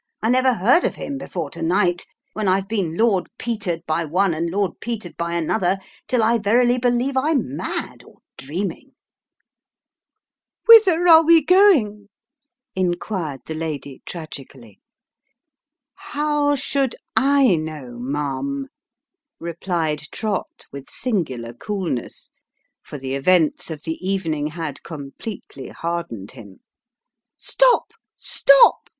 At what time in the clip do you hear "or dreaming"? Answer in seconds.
8.03-8.95